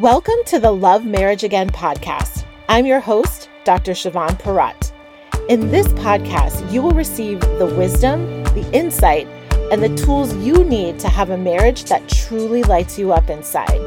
[0.00, 2.44] Welcome to the Love Marriage Again podcast.
[2.68, 3.94] I'm your host, Dr.
[3.94, 4.92] Chavonne Perotte.
[5.48, 9.26] In this podcast, you will receive the wisdom, the insight,
[9.72, 13.80] and the tools you need to have a marriage that truly lights you up inside.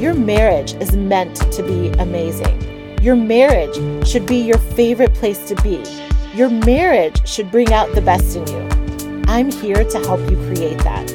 [0.00, 2.98] Your marriage is meant to be amazing.
[3.00, 5.84] Your marriage should be your favorite place to be.
[6.34, 9.22] Your marriage should bring out the best in you.
[9.28, 11.08] I'm here to help you create that.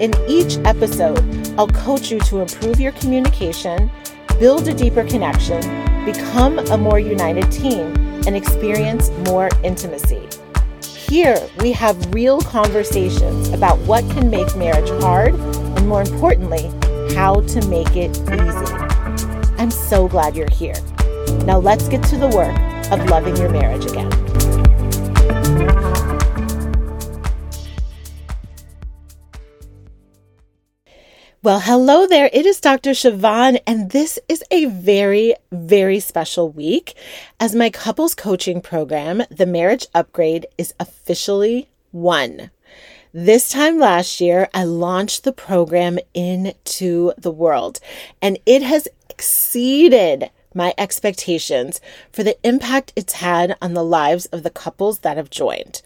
[0.00, 3.90] In each episode, I'll coach you to improve your communication,
[4.38, 5.60] build a deeper connection,
[6.04, 7.94] become a more united team,
[8.26, 10.28] and experience more intimacy.
[10.82, 16.70] Here, we have real conversations about what can make marriage hard and, more importantly,
[17.14, 18.74] how to make it easy.
[19.58, 20.76] I'm so glad you're here.
[21.44, 22.56] Now, let's get to the work
[22.92, 24.29] of loving your marriage again.
[31.42, 32.28] Well, hello there.
[32.34, 32.90] It is Dr.
[32.90, 36.92] Chavonne, and this is a very, very special week
[37.40, 42.50] as my couples coaching program, the Marriage Upgrade, is officially one.
[43.14, 47.80] This time last year, I launched the program into the world,
[48.20, 51.80] and it has exceeded my expectations
[52.12, 55.80] for the impact it's had on the lives of the couples that have joined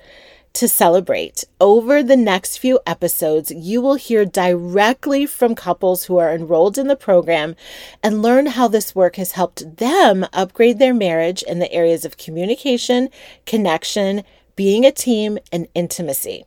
[0.54, 1.44] to celebrate.
[1.60, 6.88] Over the next few episodes, you will hear directly from couples who are enrolled in
[6.88, 7.56] the program
[8.02, 12.16] and learn how this work has helped them upgrade their marriage in the areas of
[12.16, 13.10] communication,
[13.46, 14.22] connection,
[14.56, 16.44] being a team, and intimacy.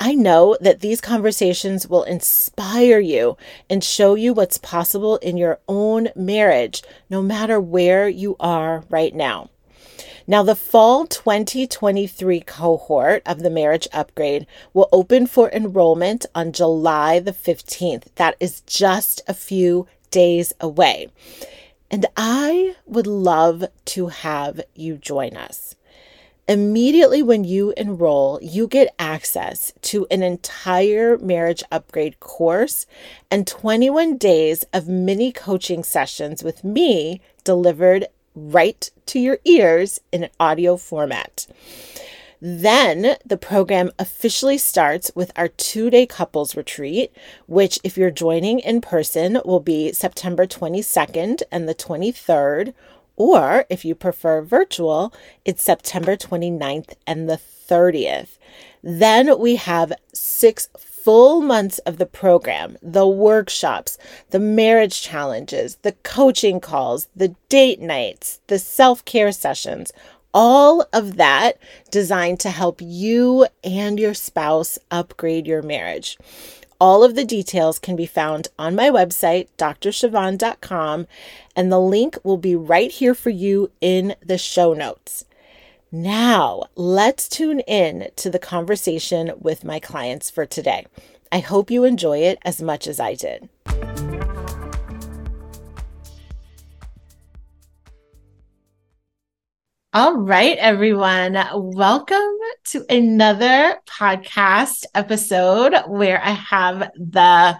[0.00, 3.36] I know that these conversations will inspire you
[3.68, 9.14] and show you what's possible in your own marriage, no matter where you are right
[9.14, 9.50] now.
[10.30, 17.18] Now, the fall 2023 cohort of the marriage upgrade will open for enrollment on July
[17.18, 18.14] the 15th.
[18.16, 21.08] That is just a few days away.
[21.90, 25.74] And I would love to have you join us.
[26.46, 32.84] Immediately when you enroll, you get access to an entire marriage upgrade course
[33.30, 40.24] and 21 days of mini coaching sessions with me delivered right to your ears in
[40.24, 41.46] an audio format.
[42.40, 47.12] Then the program officially starts with our two day couples retreat,
[47.46, 52.74] which, if you're joining in person, will be September 22nd and the 23rd.
[53.16, 55.12] Or if you prefer virtual,
[55.44, 58.38] it's September 29th and the 30th.
[58.82, 60.68] Then we have six
[61.08, 63.96] full months of the program, the workshops,
[64.28, 69.90] the marriage challenges, the coaching calls, the date nights, the self care sessions,
[70.34, 71.56] all of that
[71.90, 76.18] designed to help you and your spouse upgrade your marriage.
[76.78, 81.06] All of the details can be found on my website, drchavonne.com,
[81.56, 85.24] and the link will be right here for you in the show notes.
[85.90, 90.84] Now, let's tune in to the conversation with my clients for today.
[91.32, 93.48] I hope you enjoy it as much as I did.
[99.94, 101.38] All right, everyone.
[101.54, 107.58] Welcome to another podcast episode where I have the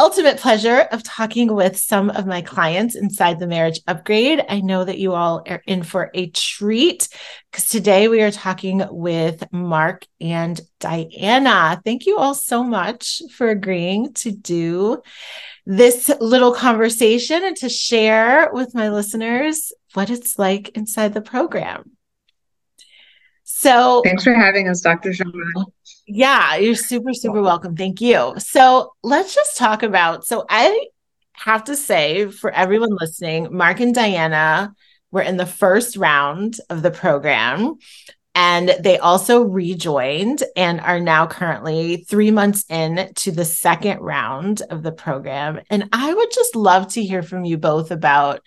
[0.00, 4.44] ultimate pleasure of talking with some of my clients inside the marriage upgrade.
[4.48, 7.08] I know that you all are in for a treat
[7.50, 11.80] because today we are talking with Mark and Diana.
[11.84, 15.00] Thank you all so much for agreeing to do
[15.64, 21.93] this little conversation and to share with my listeners what it's like inside the program.
[23.56, 25.10] So, thanks for having us, Dr.
[25.10, 25.66] Chavonne.
[26.08, 27.76] Yeah, you're super, super welcome.
[27.76, 28.34] Thank you.
[28.36, 30.26] So let's just talk about.
[30.26, 30.88] So I
[31.34, 34.74] have to say for everyone listening, Mark and Diana
[35.12, 37.76] were in the first round of the program.
[38.34, 44.62] And they also rejoined and are now currently three months in to the second round
[44.68, 45.60] of the program.
[45.70, 48.40] And I would just love to hear from you both about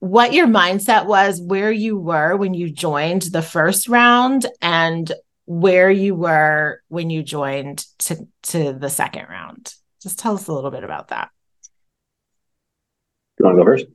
[0.00, 5.10] what your mindset was, where you were when you joined the first round, and
[5.46, 9.72] where you were when you joined to to the second round.
[10.02, 11.30] Just tell us a little bit about that.
[13.38, 13.86] You want to go first?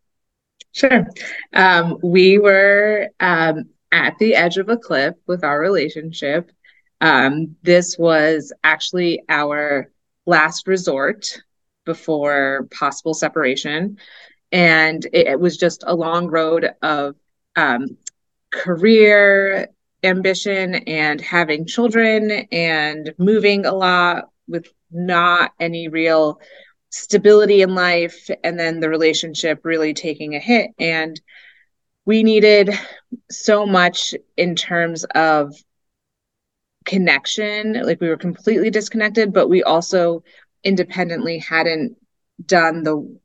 [0.71, 1.07] Sure.
[1.53, 6.51] Um, we were um, at the edge of a cliff with our relationship.
[6.99, 9.89] Um, this was actually our
[10.25, 11.41] last resort
[11.85, 13.97] before possible separation.
[14.51, 17.15] And it, it was just a long road of
[17.55, 17.97] um,
[18.51, 19.69] career
[20.03, 26.39] ambition and having children and moving a lot with not any real
[26.89, 30.71] stability in life and then the relationship really taking a hit.
[30.79, 31.19] And
[32.05, 32.69] we needed
[33.29, 35.53] so much in terms of
[36.85, 40.23] connection like we were completely disconnected but we also
[40.63, 41.97] independently hadn't
[42.45, 43.17] done the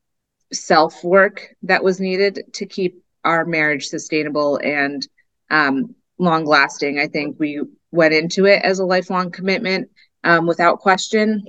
[0.52, 5.06] self work that was needed to keep our marriage sustainable and
[5.50, 6.99] um, long lasting.
[6.99, 9.91] I think we went into it as a lifelong commitment
[10.25, 11.44] um, without question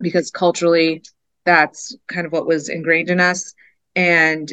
[0.00, 1.02] because culturally
[1.44, 3.54] that's kind of what was ingrained in us.
[3.94, 4.50] And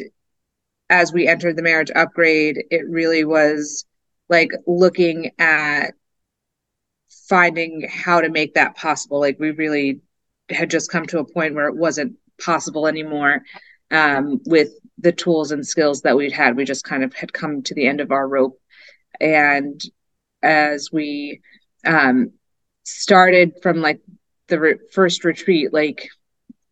[0.88, 3.84] as we entered the marriage upgrade it really was
[4.28, 5.92] like looking at
[7.28, 9.20] finding how to make that possible.
[9.20, 10.00] Like we really
[10.48, 13.42] had just come to a point where it wasn't possible anymore
[13.90, 16.56] um, with the tools and skills that we'd had.
[16.56, 18.58] We just kind of had come to the end of our rope.
[19.20, 19.80] And
[20.42, 21.40] as we
[21.84, 22.32] um,
[22.84, 24.00] started from like
[24.48, 26.08] the re- first retreat like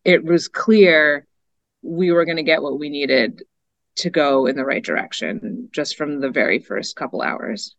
[0.03, 1.25] it was clear
[1.81, 3.43] we were going to get what we needed
[3.95, 7.75] to go in the right direction just from the very first couple hours.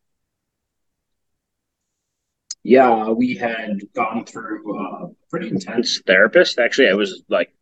[2.62, 6.58] Yeah we had gone through a pretty intense therapist.
[6.58, 7.52] Actually i was like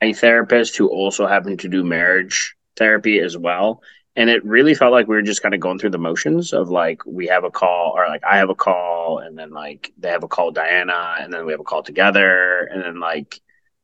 [0.00, 3.82] a therapist who also happened to do marriage therapy as well.
[4.14, 6.70] And it really felt like we were just kind of going through the motions of
[6.70, 10.08] like we have a call or like I have a call and then like they
[10.08, 12.68] have a call Diana and then we have a call together.
[12.72, 13.40] And then like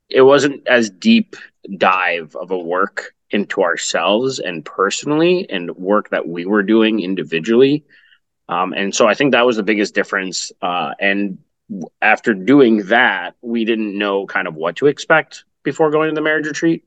[0.08, 1.36] it wasn't as deep
[1.76, 7.84] dive of a work into ourselves and personally and work that we were doing individually.
[8.48, 11.38] Um, and so I think that was the biggest difference uh, and
[12.00, 16.20] after doing that we didn't know kind of what to expect before going to the
[16.20, 16.84] marriage retreat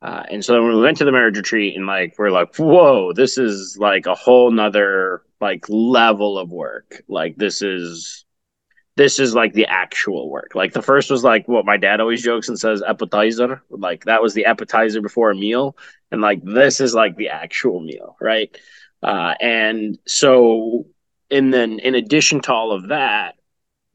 [0.00, 3.12] uh, and so when we went to the marriage retreat and like we're like, whoa,
[3.12, 7.02] this is like a whole nother like level of work.
[7.08, 8.24] Like this is
[8.96, 10.54] this is like the actual work.
[10.54, 13.62] Like the first was like what my dad always jokes and says appetizer.
[13.70, 15.76] Like that was the appetizer before a meal.
[16.12, 18.56] And like this is like the actual meal, right?
[19.02, 20.86] Uh, and so
[21.30, 23.34] and then in addition to all of that,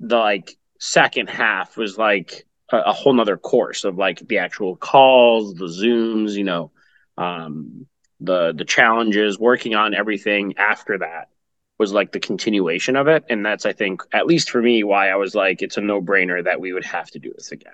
[0.01, 4.75] the like second half was like a, a whole nother course of like the actual
[4.75, 6.71] calls, the zooms, you know,
[7.17, 7.85] um,
[8.19, 11.29] the the challenges, working on everything after that
[11.77, 13.25] was like the continuation of it.
[13.29, 16.01] And that's I think, at least for me, why I was like, it's a no
[16.01, 17.73] brainer that we would have to do this again.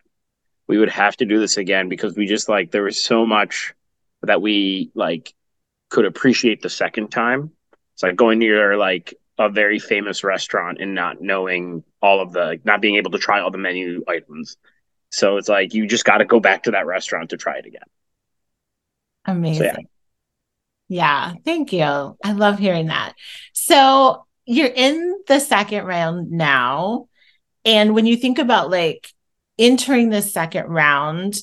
[0.68, 3.74] We would have to do this again because we just like there was so much
[4.22, 5.34] that we like
[5.90, 7.52] could appreciate the second time.
[7.94, 12.60] It's like going near like a very famous restaurant and not knowing all of the
[12.66, 14.58] not being able to try all the menu items
[15.10, 17.66] so it's like you just got to go back to that restaurant to try it
[17.66, 17.82] again.
[19.26, 19.74] Amazing.
[19.74, 19.82] So,
[20.88, 21.32] yeah.
[21.32, 21.84] yeah, thank you.
[21.84, 23.14] I love hearing that.
[23.54, 27.08] So you're in the second round now.
[27.66, 29.12] And when you think about like
[29.58, 31.40] entering the second round,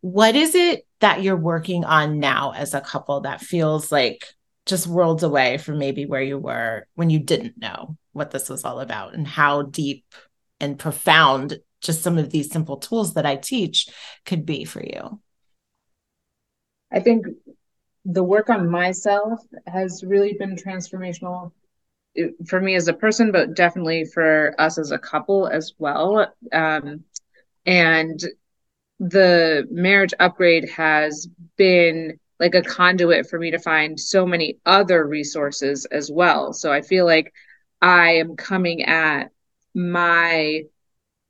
[0.00, 4.24] what is it that you're working on now as a couple that feels like
[4.66, 8.64] just worlds away from maybe where you were when you didn't know what this was
[8.64, 10.04] all about and how deep
[10.60, 13.88] and profound just some of these simple tools that I teach
[14.24, 15.20] could be for you?
[16.92, 17.26] I think
[18.04, 21.52] the work on myself has really been transformational
[22.46, 26.32] for me as a person, but definitely for us as a couple as well.
[26.52, 27.04] Um,
[27.66, 28.20] and
[28.98, 35.06] the marriage upgrade has been like a conduit for me to find so many other
[35.06, 36.52] resources as well.
[36.52, 37.32] So I feel like
[37.80, 39.30] I am coming at
[39.74, 40.62] my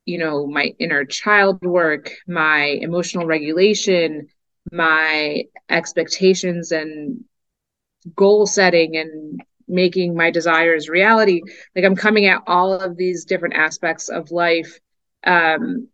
[0.08, 4.26] you know my inner child work my emotional regulation
[4.72, 7.24] my expectations and
[8.16, 11.42] goal setting and making my desires reality.
[11.76, 14.80] Like i'm coming at all of these different aspects of life
[15.24, 15.88] um,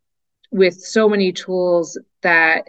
[0.52, 2.68] with so many tools that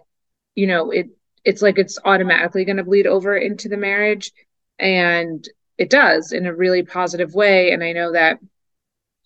[0.55, 1.09] you know it
[1.43, 4.31] it's like it's automatically going to bleed over into the marriage
[4.79, 5.47] and
[5.77, 7.71] it does in a really positive way.
[7.71, 8.39] And i know that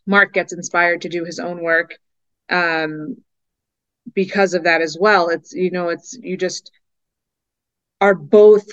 [0.05, 1.97] mark gets inspired to do his own work
[2.49, 3.17] um,
[4.13, 5.29] because of that as well.
[5.29, 6.71] It's, you know, it's, you just
[8.01, 8.67] are both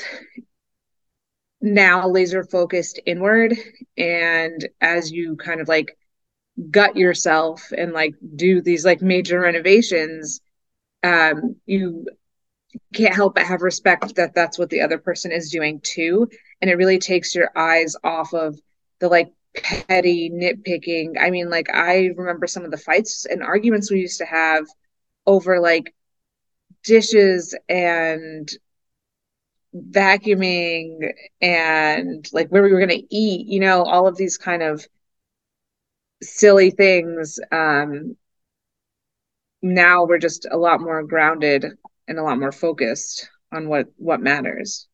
[1.61, 3.55] now laser focused inward.
[3.97, 5.97] And as you kind of like
[6.71, 10.41] gut yourself and like do these like major renovations,
[11.03, 12.07] um, you
[12.95, 16.29] can't help but have respect that that's what the other person is doing too.
[16.61, 18.59] And it really takes your eyes off of
[18.99, 21.15] the like petty nitpicking.
[21.21, 24.67] I mean, like I remember some of the fights and arguments we used to have
[25.27, 25.95] over like
[26.85, 28.49] dishes and
[29.75, 34.63] vacuuming and like where we were going to eat, you know, all of these kind
[34.63, 34.87] of
[36.23, 38.17] silly things um
[39.63, 41.67] now we're just a lot more grounded
[42.09, 44.87] and a lot more focused on what what matters.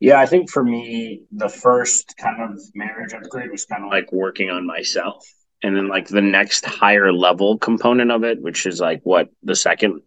[0.00, 4.12] Yeah, I think for me, the first kind of marriage upgrade was kind of like
[4.12, 5.26] working on myself.
[5.62, 9.56] And then, like, the next higher level component of it, which is like what the
[9.56, 10.02] second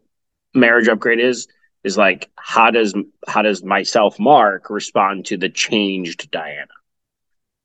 [0.54, 1.48] marriage upgrade is,
[1.84, 2.94] is like how does
[3.28, 6.68] how does myself Mark respond to the changed Diana?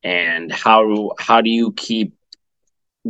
[0.03, 2.15] And how how do you keep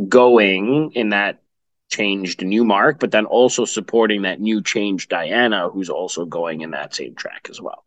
[0.07, 1.41] going in that
[1.89, 6.71] changed new Mark, but then also supporting that new changed Diana, who's also going in
[6.71, 7.85] that same track as well.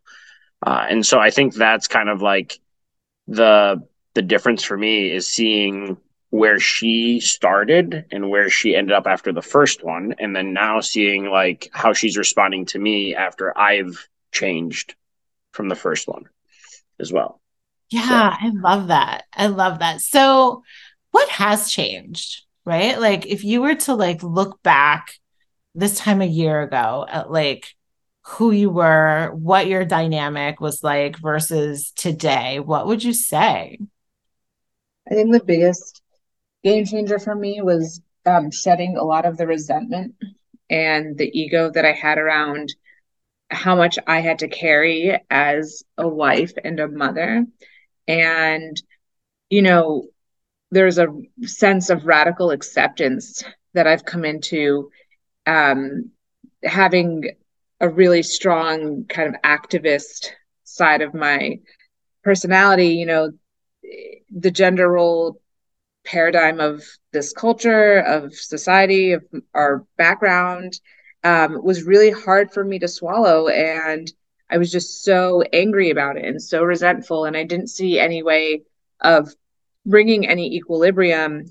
[0.65, 2.59] Uh, and so I think that's kind of like
[3.27, 5.97] the the difference for me is seeing
[6.29, 10.79] where she started and where she ended up after the first one and then now
[10.79, 14.95] seeing like how she's responding to me after I've changed
[15.51, 16.25] from the first one
[16.99, 17.41] as well.
[17.89, 18.47] Yeah, so.
[18.47, 19.25] I love that.
[19.33, 20.01] I love that.
[20.01, 20.63] So
[21.11, 22.99] what has changed, right?
[22.99, 25.13] Like if you were to like look back
[25.75, 27.73] this time a year ago at like
[28.23, 33.79] who you were, what your dynamic was like versus today, what would you say?
[35.09, 36.01] I think the biggest
[36.63, 40.15] game changer for me was um, shedding a lot of the resentment
[40.69, 42.73] and the ego that I had around
[43.49, 47.45] how much I had to carry as a wife and a mother.
[48.07, 48.81] And,
[49.49, 50.05] you know,
[50.69, 51.07] there's a
[51.43, 54.89] sense of radical acceptance that I've come into
[55.45, 56.11] um,
[56.63, 57.31] having
[57.81, 60.27] a really strong kind of activist
[60.63, 61.59] side of my
[62.23, 62.89] personality.
[62.89, 63.31] You know,
[64.29, 65.41] the gender role
[66.05, 69.23] paradigm of this culture, of society, of
[69.53, 70.79] our background
[71.23, 73.47] um, was really hard for me to swallow.
[73.49, 74.11] And
[74.49, 77.25] I was just so angry about it and so resentful.
[77.25, 78.63] And I didn't see any way
[78.99, 79.33] of
[79.85, 81.45] bringing any equilibrium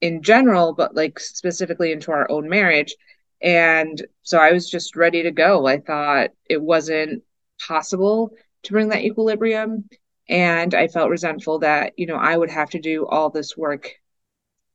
[0.00, 2.94] in general, but like specifically into our own marriage.
[3.42, 5.66] And so I was just ready to go.
[5.66, 7.22] I thought it wasn't
[7.66, 8.32] possible
[8.62, 9.88] to bring that equilibrium
[10.28, 13.90] and i felt resentful that you know i would have to do all this work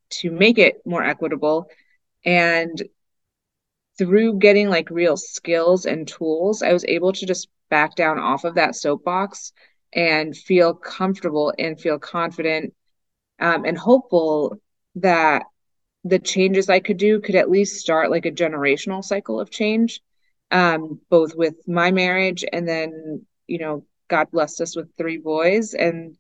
[0.10, 1.68] to make it more equitable
[2.26, 2.84] and
[3.98, 8.44] through getting like real skills and tools i was able to just back down off
[8.44, 9.54] of that soapbox
[9.94, 12.74] and feel comfortable and feel confident
[13.40, 14.58] um, and hopeful
[14.96, 15.44] that
[16.06, 20.02] the changes i could do could at least start like a generational cycle of change
[20.52, 25.74] um, both with my marriage and then you know God blessed us with three boys
[25.74, 26.18] and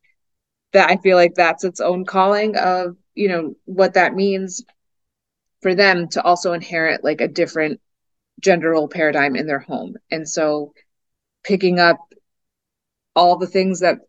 [0.73, 4.63] that I feel like that's its own calling of, you know, what that means
[5.61, 7.79] for them to also inherit like a different
[8.41, 9.95] gender role paradigm in their home.
[10.11, 10.73] And so
[11.43, 11.99] picking up
[13.15, 13.99] all the things that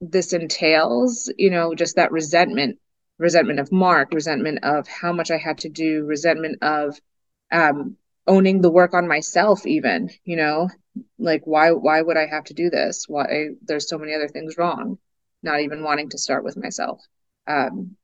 [0.00, 2.78] this entails, you know, just that resentment,
[3.18, 6.98] resentment of Mark, resentment of how much I had to do, resentment of
[7.52, 7.96] um,
[8.26, 10.68] owning the work on myself, even, you know,
[11.18, 13.04] like why why would i have to do this?
[13.08, 14.98] Why there's so many other things wrong
[15.42, 17.00] not even wanting to start with myself.
[17.46, 17.96] Um,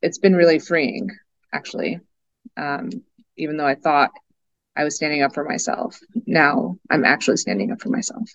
[0.00, 1.10] it's been really freeing
[1.52, 2.00] actually
[2.56, 2.90] um,
[3.36, 4.10] even though i thought
[4.76, 8.28] i was standing up for myself now i'm actually standing up for myself.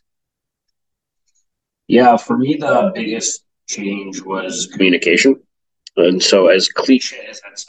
[1.88, 5.42] Yeah for me the biggest change was communication
[5.98, 7.66] and so as cliche as that sounds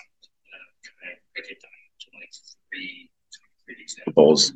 [0.53, 1.15] uh,
[2.71, 3.11] three,
[3.67, 4.53] three examples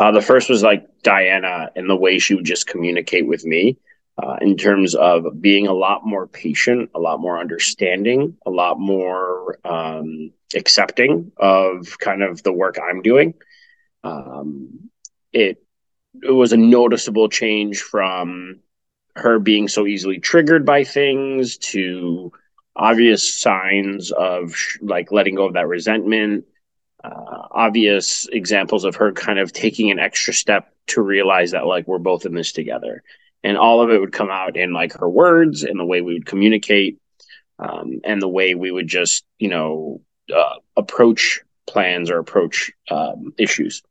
[0.00, 3.76] uh, the first was like Diana and the way she would just communicate with me
[4.16, 8.80] uh, in terms of being a lot more patient, a lot more understanding, a lot
[8.80, 13.34] more um, accepting of kind of the work I'm doing.
[14.02, 14.90] Um,
[15.34, 15.62] it
[16.22, 18.60] it was a noticeable change from
[19.16, 22.32] her being so easily triggered by things to
[22.76, 26.44] obvious signs of sh- like letting go of that resentment
[27.02, 31.86] uh, obvious examples of her kind of taking an extra step to realize that like
[31.86, 33.02] we're both in this together.
[33.42, 36.14] And all of it would come out in like her words and the way we
[36.14, 36.98] would communicate
[37.58, 40.02] um, and the way we would just you know
[40.34, 43.82] uh, approach plans or approach um, issues.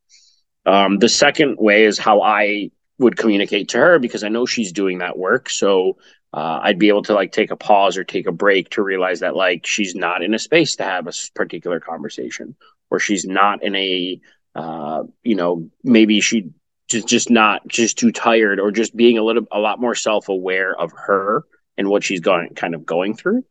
[0.66, 2.70] Um, the second way is how i
[3.00, 5.50] would communicate to her because i know she's doing that work.
[5.50, 5.98] So
[6.34, 9.22] uh, I'd be able to like take a pause or take a break to realize
[9.22, 12.56] that like she's not in a space to have a particular conversation
[12.92, 14.20] or she's not in a
[14.56, 16.52] uh, you know maybe she
[16.88, 20.76] just just not just too tired or just being a little a lot more self-aware
[20.76, 21.46] of her
[21.78, 23.44] and what she's going kind of going through.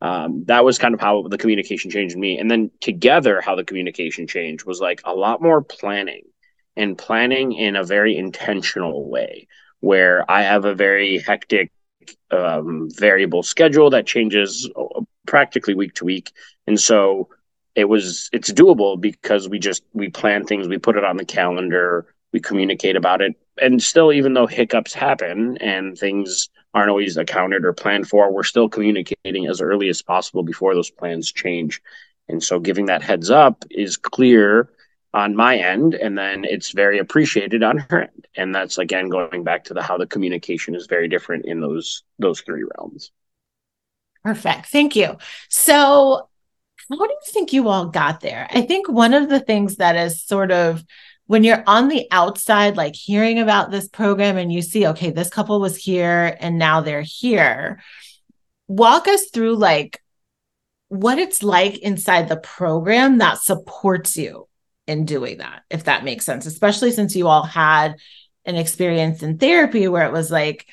[0.00, 2.38] Um, that was kind of how the communication changed me.
[2.38, 6.24] And then together how the communication changed was like a lot more planning
[6.76, 9.46] and planning in a very intentional way
[9.80, 11.70] where i have a very hectic
[12.30, 16.32] um, variable schedule that changes uh, practically week to week
[16.66, 17.28] and so
[17.74, 21.24] it was it's doable because we just we plan things, we put it on the
[21.24, 27.16] calendar, we communicate about it, and still, even though hiccups happen and things aren't always
[27.16, 31.80] accounted or planned for, we're still communicating as early as possible before those plans change.
[32.28, 34.70] And so, giving that heads up is clear
[35.14, 38.26] on my end and then it's very appreciated on her end.
[38.36, 42.02] And that's again going back to the how the communication is very different in those
[42.18, 43.12] those three realms.
[44.24, 44.66] Perfect.
[44.66, 45.16] Thank you.
[45.48, 46.28] So
[46.90, 48.48] how do you think you all got there?
[48.50, 50.84] I think one of the things that is sort of
[51.26, 55.30] when you're on the outside like hearing about this program and you see okay this
[55.30, 57.80] couple was here and now they're here
[58.68, 60.02] walk us through like
[60.88, 64.46] what it's like inside the program that supports you
[64.86, 67.96] in doing that, if that makes sense, especially since you all had
[68.44, 70.66] an experience in therapy where it was like,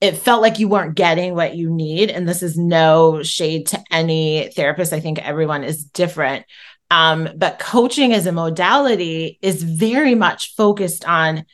[0.00, 2.10] it felt like you weren't getting what you need.
[2.10, 4.92] And this is no shade to any therapist.
[4.92, 6.44] I think everyone is different.
[6.90, 11.46] Um, but coaching as a modality is very much focused on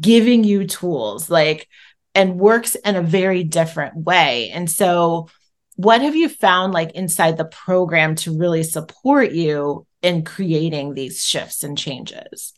[0.00, 1.68] giving you tools, like,
[2.14, 4.50] and works in a very different way.
[4.50, 5.28] And so,
[5.76, 11.24] what have you found like inside the program to really support you in creating these
[11.24, 12.52] shifts and changes?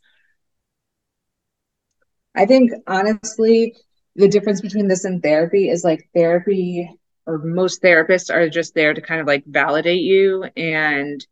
[2.35, 3.77] I think honestly,
[4.17, 6.91] the difference between this and therapy is like therapy
[7.27, 11.25] or most therapists are just there to kind of like validate you and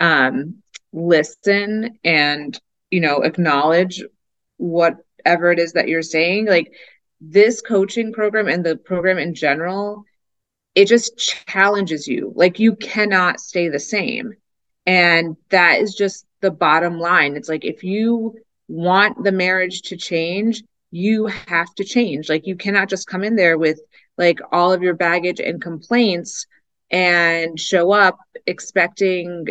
[0.00, 4.02] um, listen and you know acknowledge
[4.56, 6.46] whatever it is that you're saying.
[6.46, 6.72] Like
[7.20, 10.04] this coaching program and the program in general
[10.76, 11.16] it just
[11.48, 12.32] challenges you.
[12.36, 14.34] Like you cannot stay the same
[14.86, 17.36] and that is just the bottom line.
[17.36, 18.36] It's like if you
[18.68, 22.28] want the marriage to change, you have to change.
[22.28, 23.80] Like you cannot just come in there with
[24.16, 26.46] like all of your baggage and complaints
[26.90, 29.46] and show up expecting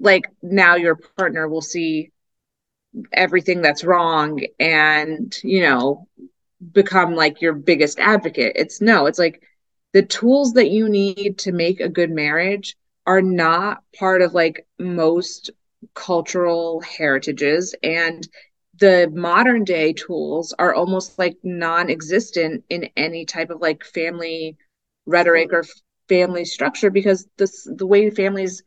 [0.00, 2.10] like now your partner will see
[3.12, 6.06] everything that's wrong and you know
[6.72, 9.42] become like your biggest advocate it's no it's like
[9.92, 12.74] the tools that you need to make a good marriage
[13.06, 15.50] are not part of like most
[15.94, 18.28] cultural heritages and
[18.78, 24.56] the modern day tools are almost like non-existent in any type of like family
[25.06, 25.64] rhetoric or
[26.08, 28.62] family structure because this the way families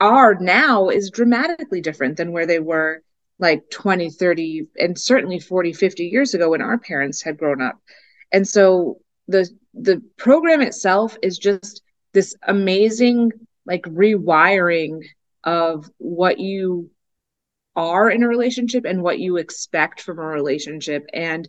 [0.00, 3.02] are now is dramatically different than where they were
[3.38, 7.80] like 20 30 and certainly 40 50 years ago when our parents had grown up.
[8.32, 11.82] And so the the program itself is just
[12.16, 13.30] this amazing
[13.66, 15.02] like rewiring
[15.44, 16.90] of what you
[17.76, 21.04] are in a relationship and what you expect from a relationship.
[21.12, 21.46] And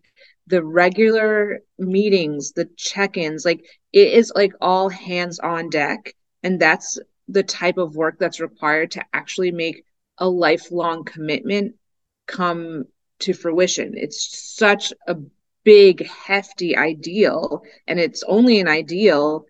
[0.47, 6.13] the regular meetings the check-ins like it is like all hands on deck.
[6.43, 6.99] And that's
[7.29, 9.85] the type of work that's required to actually make
[10.17, 11.75] a lifelong commitment
[12.25, 12.83] come
[13.19, 13.93] to fruition.
[13.95, 15.15] It's such a
[15.63, 19.45] big hefty ideal and it's only an ideal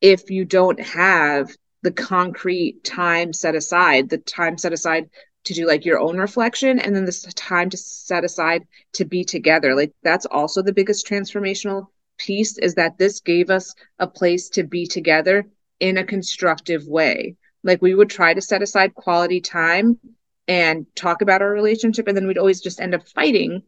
[0.00, 1.50] if you don't have
[1.82, 5.10] the concrete time set aside, the time set aside
[5.44, 9.24] to do like your own reflection and then this time to set aside to be
[9.24, 9.74] together.
[9.74, 11.86] Like that's also the biggest transformational
[12.18, 15.46] piece is that this gave us a place to be together
[15.78, 17.36] in a constructive way.
[17.62, 19.98] Like we would try to set aside quality time
[20.46, 23.62] and talk about our relationship and then we'd always just end up fighting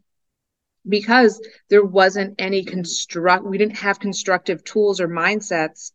[0.86, 1.40] because
[1.70, 5.92] there wasn't any construct we didn't have constructive tools or mindsets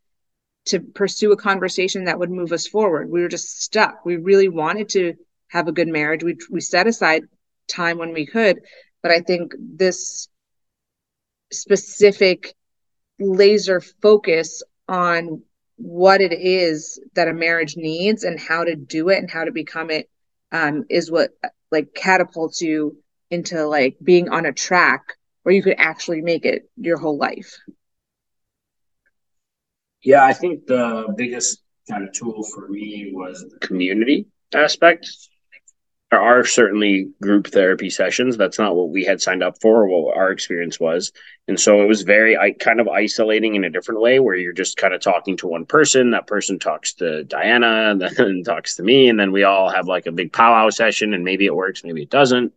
[0.67, 3.09] to pursue a conversation that would move us forward.
[3.09, 4.05] We were just stuck.
[4.05, 5.13] We really wanted to
[5.49, 6.23] have a good marriage.
[6.23, 7.23] We we set aside
[7.67, 8.59] time when we could,
[9.01, 10.27] but I think this
[11.51, 12.53] specific
[13.19, 15.41] laser focus on
[15.77, 19.51] what it is that a marriage needs and how to do it and how to
[19.51, 20.09] become it
[20.51, 21.31] um, is what
[21.71, 22.97] like catapults you
[23.29, 25.01] into like being on a track
[25.43, 27.57] where you could actually make it your whole life.
[30.03, 35.07] Yeah, I think the biggest kind of tool for me was the community aspect.
[36.11, 38.37] There are certainly group therapy sessions.
[38.37, 41.11] That's not what we had signed up for or what our experience was.
[41.49, 44.53] And so it was very I kind of isolating in a different way where you're
[44.53, 46.11] just kind of talking to one person.
[46.11, 49.09] That person talks to Diana and then talks to me.
[49.09, 52.03] And then we all have like a big powwow session and maybe it works, maybe
[52.03, 52.53] it doesn't.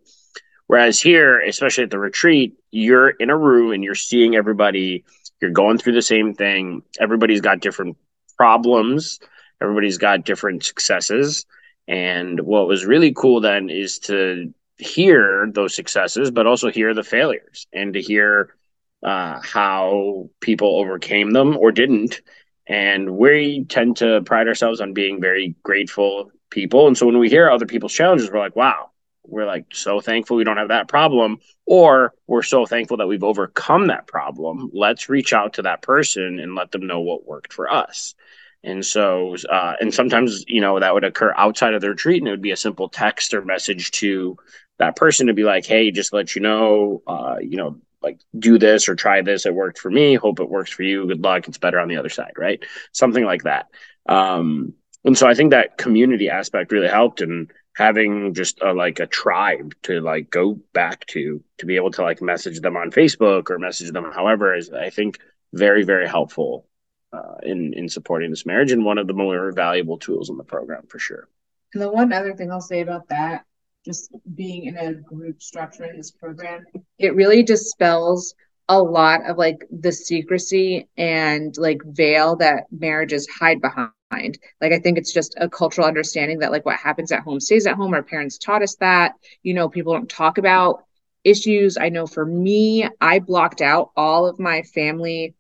[0.69, 5.05] Whereas here, especially at the retreat, you're in a room and you're seeing everybody
[5.41, 6.83] you're going through the same thing.
[6.99, 7.97] Everybody's got different
[8.37, 9.21] problems.
[9.61, 11.47] Everybody's got different successes.
[11.89, 17.03] And what was really cool then is to hear those successes, but also hear the
[17.03, 18.55] failures and to hear
[19.03, 22.21] uh, how people overcame them or didn't.
[22.67, 26.87] And we tend to pride ourselves on being very grateful people.
[26.87, 28.91] And so when we hear other people's challenges, we're like, wow,
[29.25, 31.39] we're like so thankful we don't have that problem.
[31.67, 34.71] Or we're so thankful that we've overcome that problem.
[34.73, 38.15] Let's reach out to that person and let them know what worked for us.
[38.63, 42.29] And so, uh, and sometimes, you know, that would occur outside of the retreat and
[42.29, 44.37] it would be a simple text or message to
[44.79, 48.59] that person to be like, hey, just let you know, uh, you know, like do
[48.59, 49.47] this or try this.
[49.47, 50.15] It worked for me.
[50.15, 51.07] Hope it works for you.
[51.07, 51.49] Good luck.
[51.49, 52.63] It's better on the other side, right?
[52.93, 53.69] Something like that.
[54.07, 57.51] Um, and so I think that community aspect really helped and
[57.81, 62.03] having just a, like a tribe to like go back to to be able to
[62.03, 65.19] like message them on Facebook or message them however is I think
[65.55, 66.67] very very helpful
[67.11, 70.45] uh, in in supporting this marriage and one of the more valuable tools in the
[70.45, 71.27] program for sure.
[71.73, 73.47] And the one other thing I'll say about that,
[73.83, 76.67] just being in a group structure in this program,
[76.99, 78.35] it really dispels
[78.69, 83.93] a lot of like the secrecy and like veil that marriages hide behind.
[84.13, 87.67] Like I think it's just a cultural understanding that like what happens at home stays
[87.67, 87.95] at home.
[87.95, 89.13] Our parents taught us that.
[89.43, 90.85] You know, people don't talk about
[91.25, 91.77] issues.
[91.79, 95.35] I know for me, I blocked out all of my family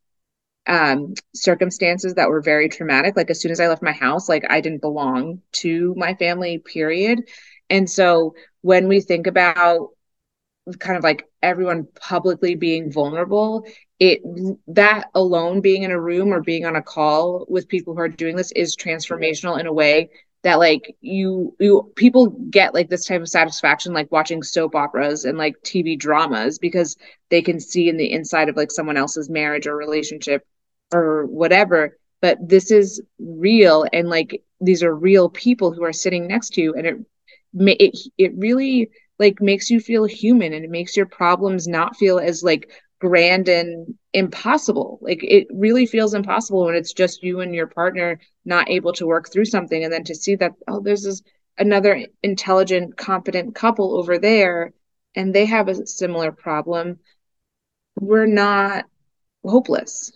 [0.66, 3.16] um, circumstances that were very traumatic.
[3.16, 6.58] Like as soon as I left my house, like I didn't belong to my family,
[6.58, 7.22] period.
[7.70, 9.90] And so when we think about
[10.78, 13.64] kind of like everyone publicly being vulnerable,
[14.00, 14.22] it
[14.68, 18.08] that alone being in a room or being on a call with people who are
[18.08, 20.10] doing this is transformational in a way
[20.42, 25.24] that like you you people get like this type of satisfaction like watching soap operas
[25.26, 26.96] and like TV dramas because
[27.30, 30.44] they can see in the inside of like someone else's marriage or relationship
[30.92, 31.96] or whatever.
[32.22, 36.62] But this is real and like these are real people who are sitting next to
[36.62, 36.96] you and it
[37.54, 42.18] it it really like makes you feel human and it makes your problems not feel
[42.18, 44.98] as like grand and impossible.
[45.02, 49.06] Like it really feels impossible when it's just you and your partner not able to
[49.06, 49.82] work through something.
[49.82, 51.22] And then to see that, oh, there's this
[51.58, 54.72] another intelligent, competent couple over there
[55.16, 56.98] and they have a similar problem.
[57.98, 58.84] We're not
[59.44, 60.12] hopeless.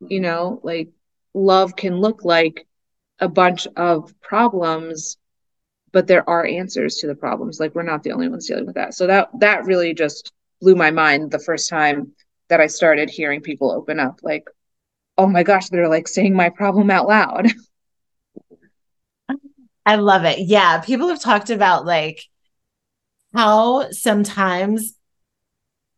[0.00, 0.22] You mm-hmm.
[0.22, 0.88] know, like
[1.34, 2.66] love can look like
[3.20, 5.18] a bunch of problems
[5.92, 8.74] but there are answers to the problems like we're not the only ones dealing with
[8.74, 12.12] that so that that really just blew my mind the first time
[12.48, 14.48] that I started hearing people open up like,
[15.16, 17.48] oh my gosh, they're like saying my problem out loud.
[19.86, 20.40] I love it.
[20.40, 20.80] Yeah.
[20.80, 22.22] People have talked about like
[23.34, 24.94] how sometimes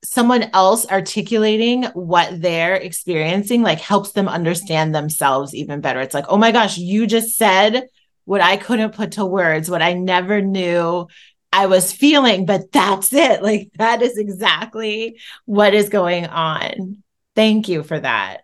[0.04, 6.00] someone else articulating what they're experiencing like helps them understand themselves even better.
[6.00, 7.86] It's like, oh my gosh, you just said
[8.24, 11.06] what I couldn't put to words, what I never knew
[11.52, 13.42] I was feeling, but that's it.
[13.52, 17.02] Like that is exactly what is going on.
[17.34, 18.38] Thank you for that.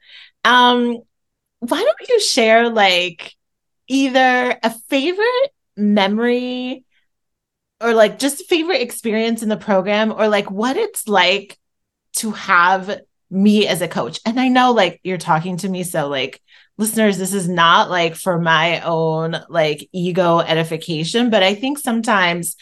[0.45, 0.99] Um,
[1.61, 3.35] why don't you share like
[3.87, 6.85] either a favorite memory
[7.81, 11.57] or like just favorite experience in the program or like what it's like
[12.17, 14.21] to have me as a coach.
[14.27, 16.43] And I know like you're talking to me so like
[16.77, 22.57] listeners this is not like for my own like ego edification, but I think sometimes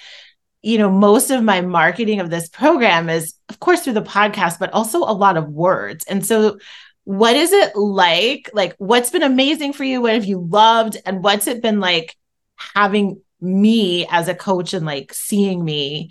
[0.67, 4.59] you know, most of my marketing of this program is, of course, through the podcast,
[4.59, 6.05] but also a lot of words.
[6.07, 6.59] And so,
[7.05, 8.51] what is it like?
[8.53, 10.01] Like, what's been amazing for you?
[10.01, 10.97] What have you loved?
[11.07, 12.17] And what's it been like
[12.57, 16.11] having me as a coach and like seeing me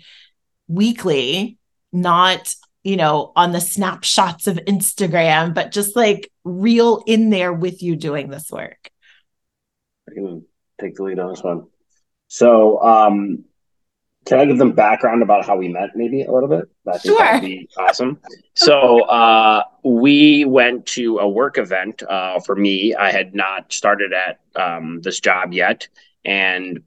[0.68, 1.58] weekly,
[1.92, 7.82] not, you know, on the snapshots of Instagram, but just like real in there with
[7.82, 8.90] you doing this work?
[10.08, 10.46] I can
[10.80, 11.66] take the lead on this one.
[12.28, 13.44] So, um,
[14.26, 16.68] can I give them background about how we met, maybe a little bit?
[16.86, 17.18] I think sure.
[17.18, 18.20] that would be awesome.
[18.58, 22.02] So uh, we went to a work event.
[22.02, 25.88] Uh, for me, I had not started at um, this job yet,
[26.24, 26.82] and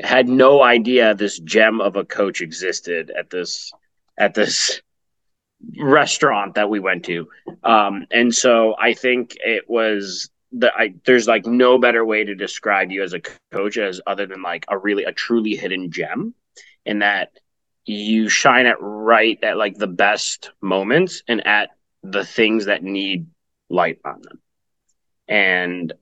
[0.00, 3.72] had no idea this gem of a coach existed at this
[4.16, 4.80] at this
[5.78, 7.28] restaurant that we went to.
[7.62, 12.34] Um, and so I think it was the I, there's like no better way to
[12.34, 13.20] describe you as a
[13.52, 16.34] coach as other than like a really a truly hidden gem
[16.84, 17.32] in that
[17.84, 21.70] you shine it right at like the best moments and at
[22.02, 23.26] the things that need
[23.68, 24.40] light on them.
[25.28, 25.92] And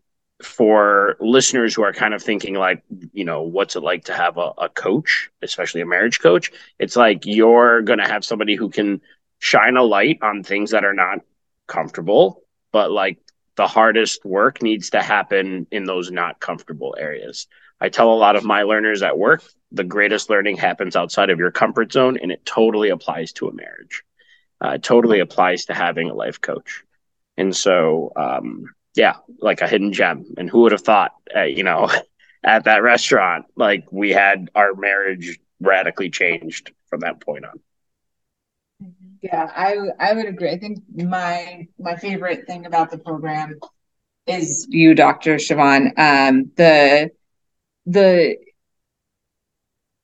[0.42, 4.38] for listeners who are kind of thinking like, you know, what's it like to have
[4.38, 6.50] a, a coach, especially a marriage coach?
[6.78, 9.00] It's like you're going to have somebody who can
[9.38, 11.20] shine a light on things that are not
[11.66, 13.18] comfortable, but like
[13.56, 17.46] the hardest work needs to happen in those not comfortable areas.
[17.80, 21.38] I tell a lot of my learners at work the greatest learning happens outside of
[21.38, 24.02] your comfort zone, and it totally applies to a marriage.
[24.62, 26.82] Uh, it totally applies to having a life coach.
[27.36, 30.34] And so, um, yeah, like a hidden gem.
[30.36, 31.90] And who would have thought, uh, you know,
[32.44, 37.60] at that restaurant, like we had our marriage radically changed from that point on.
[39.22, 40.50] Yeah, I I would agree.
[40.50, 43.58] I think my my favorite thing about the program
[44.26, 45.36] is you, Dr.
[45.36, 45.92] Chavonne.
[45.98, 47.10] Um, the
[47.84, 48.38] the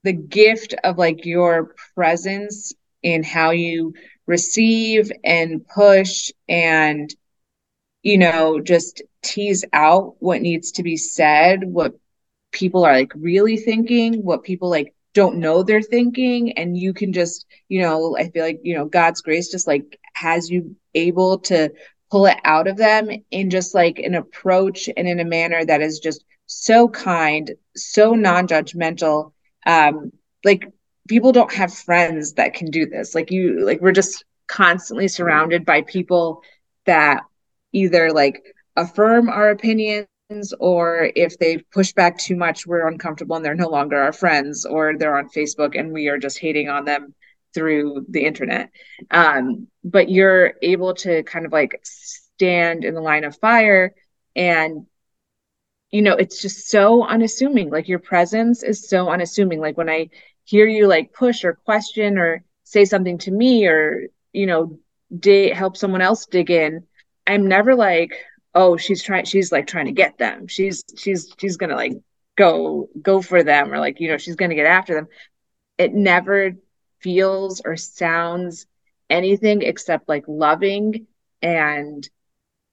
[0.07, 3.93] the gift of like your presence in how you
[4.27, 7.15] receive and push and
[8.03, 11.95] you know just tease out what needs to be said what
[12.53, 16.53] people are like really thinking what people like don't know they're thinking.
[16.53, 19.99] And you can just you know i feel like you know god's grace just like
[20.15, 21.73] has you able to
[22.13, 25.83] pull it out of them in just like an approach and in a manner that
[25.83, 29.33] is just so kind so non-judgmental
[29.67, 30.13] um
[30.45, 30.71] like
[31.09, 33.15] people don't have friends that can do this.
[33.15, 36.43] Like you like we're just constantly surrounded by people
[36.87, 37.25] that
[37.73, 38.43] either like
[38.77, 40.07] affirm our opinions
[40.61, 44.65] or if they push back too much we're uncomfortable and they're no longer our friends
[44.65, 47.15] or they're on facebook and we are just hating on them
[47.57, 48.71] through the internet.
[49.11, 53.95] Um, but you're able to kind of like stand in the line of fire
[54.37, 54.87] and
[55.91, 59.61] you know it's just so unassuming like your presence is so unassuming.
[59.61, 60.09] Like when i
[60.45, 64.79] hear you like push or question or say something to me or you know
[65.19, 66.85] dig help someone else dig in
[67.27, 68.13] i'm never like
[68.57, 70.49] oh she's trying she's like trying to get them.
[70.49, 71.93] She's she's she's gonna like
[72.37, 75.09] go go for them or like you know she's gonna get after them.
[75.79, 76.53] It never
[77.01, 78.67] feels or sounds
[79.09, 81.07] anything except like loving
[81.43, 82.09] and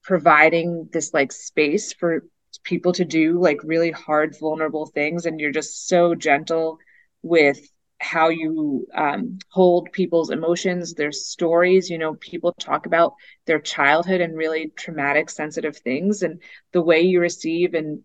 [0.04, 2.26] providing this like space for
[2.64, 6.78] people to do like really hard vulnerable things and you're just so gentle
[7.22, 7.60] with
[8.00, 11.90] how you um, hold people's emotions, their stories.
[11.90, 13.14] You know, people talk about
[13.46, 16.42] their childhood and really traumatic, sensitive things, and
[16.74, 18.02] the way you receive and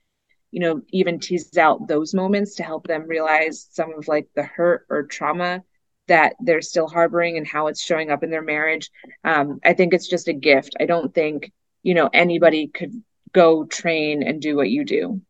[0.51, 4.43] you know even tease out those moments to help them realize some of like the
[4.43, 5.63] hurt or trauma
[6.07, 8.91] that they're still harboring and how it's showing up in their marriage.
[9.25, 10.75] Um, I think it's just a gift.
[10.81, 12.93] I don't think you know anybody could
[13.33, 15.21] go train and do what you do.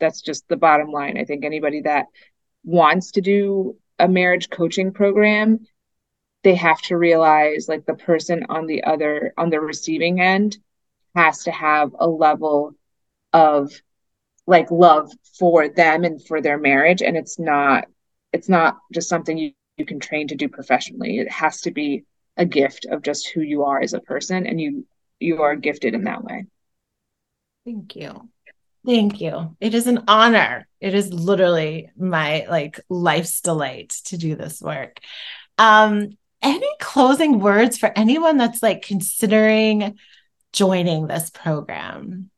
[0.00, 1.18] That's just the bottom line.
[1.18, 2.06] I think anybody that
[2.64, 5.66] wants to do a marriage coaching program
[6.44, 10.56] they have to realize like the person on the other on the receiving end
[11.14, 12.74] has to have a level
[13.32, 13.72] of
[14.46, 17.86] like love for them and for their marriage and it's not
[18.32, 22.04] it's not just something you, you can train to do professionally it has to be
[22.36, 24.86] a gift of just who you are as a person and you
[25.18, 26.46] you are gifted in that way
[27.68, 28.28] thank you
[28.88, 29.54] Thank you.
[29.60, 30.66] It is an honor.
[30.80, 35.00] It is literally my like life's delight to do this work.
[35.58, 39.98] Um, any closing words for anyone that's like considering
[40.54, 42.30] joining this program?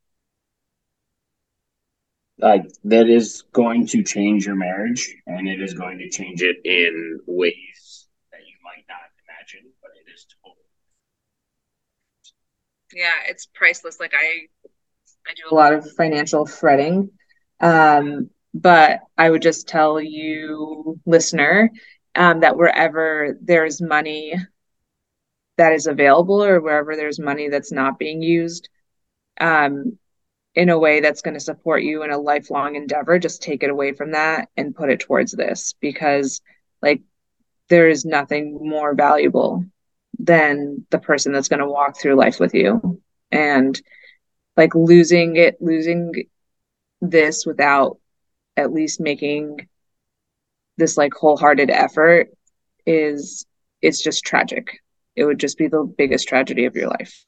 [2.39, 6.57] Like that is going to change your marriage and it is going to change it
[6.65, 10.65] in ways that you might not imagine, but it is totally.
[12.93, 14.01] Yeah, it's priceless.
[14.01, 14.49] Like I
[15.27, 17.11] I do a lot of financial fretting.
[17.61, 21.71] Um, but I would just tell you, listener,
[22.15, 24.35] um, that wherever there's money
[25.57, 28.69] that is available or wherever there's money that's not being used
[29.41, 29.99] um,
[30.55, 33.71] in a way that's going to support you in a lifelong endeavor, just take it
[33.71, 36.41] away from that and put it towards this because,
[36.83, 37.03] like,
[37.69, 39.65] there is nothing more valuable
[40.19, 43.01] than the person that's going to walk through life with you.
[43.31, 43.81] And
[44.61, 46.13] like losing it losing
[47.01, 47.97] this without
[48.59, 49.67] at least making
[50.77, 52.29] this like wholehearted effort
[52.85, 53.47] is
[53.81, 54.81] it's just tragic.
[55.17, 57.25] It would just be the biggest tragedy of your life.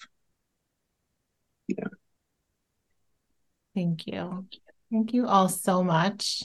[1.69, 1.89] Yeah.
[3.75, 4.47] Thank you.
[4.91, 6.43] Thank you all so much.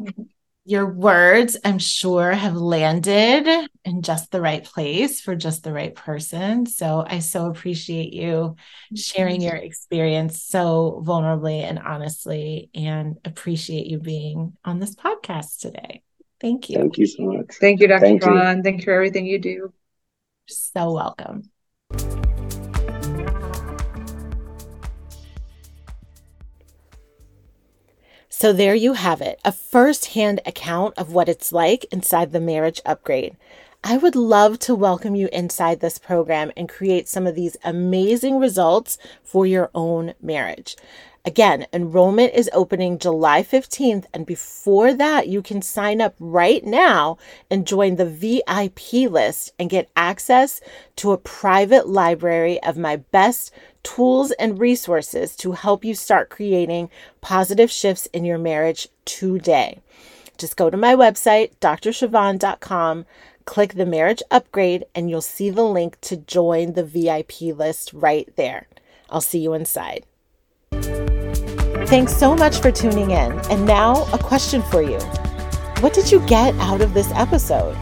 [0.00, 0.22] Mm-hmm
[0.64, 5.94] your words, I'm sure, have landed in just the right place for just the right
[5.94, 6.64] person.
[6.64, 8.56] So I so appreciate you
[8.96, 16.02] sharing your experience so vulnerably and honestly, and appreciate you being on this podcast today.
[16.40, 16.78] Thank you.
[16.78, 17.54] Thank you so much.
[17.60, 18.00] Thank you, Dr.
[18.00, 18.58] Thank Ron.
[18.58, 18.62] You.
[18.62, 19.72] Thank you for everything you do.
[20.46, 21.50] So welcome.
[28.36, 32.82] So there you have it, a first-hand account of what it's like inside the marriage
[32.84, 33.36] upgrade.
[33.84, 38.40] I would love to welcome you inside this program and create some of these amazing
[38.40, 40.76] results for your own marriage.
[41.24, 47.16] Again, enrollment is opening July 15th, and before that, you can sign up right now
[47.48, 50.60] and join the VIP list and get access
[50.96, 53.52] to a private library of my best
[53.84, 59.80] tools and resources to help you start creating positive shifts in your marriage today.
[60.36, 63.06] Just go to my website, drchavonne.com,
[63.44, 68.28] click the marriage upgrade, and you'll see the link to join the VIP list right
[68.36, 68.66] there.
[69.10, 70.06] I'll see you inside.
[71.86, 73.32] Thanks so much for tuning in.
[73.50, 74.98] And now, a question for you
[75.80, 77.76] What did you get out of this episode?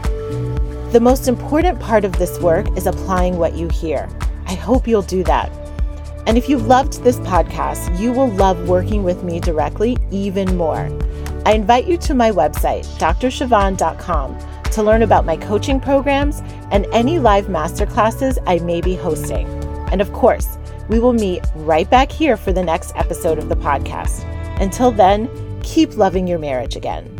[0.91, 4.07] The most important part of this work is applying what you hear.
[4.45, 5.62] I hope you'll do that.
[6.25, 10.89] And if you loved this podcast, you will love working with me directly even more.
[11.45, 17.19] I invite you to my website, drchavonne.com, to learn about my coaching programs and any
[17.19, 19.47] live masterclasses I may be hosting.
[19.91, 20.57] And of course,
[20.89, 24.23] we will meet right back here for the next episode of the podcast.
[24.61, 25.29] Until then,
[25.63, 27.12] keep loving your marriage again.